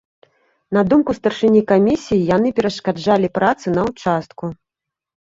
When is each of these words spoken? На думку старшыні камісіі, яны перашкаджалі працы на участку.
На 0.75 0.81
думку 0.93 1.11
старшыні 1.17 1.59
камісіі, 1.71 2.23
яны 2.35 2.51
перашкаджалі 2.59 3.27
працы 3.37 3.67
на 3.75 3.81
участку. 3.91 4.45